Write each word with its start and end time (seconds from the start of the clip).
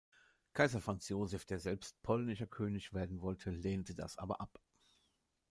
Kaiser 0.53 0.81
Franz 0.81 1.09
Joseph, 1.09 1.45
der 1.45 1.59
selbst 1.59 2.01
polnischer 2.01 2.47
König 2.47 2.91
werden 2.91 3.21
wollte, 3.21 3.51
lehnte 3.51 3.93
das 3.93 4.17
aber 4.17 4.41
ab. 4.41 4.59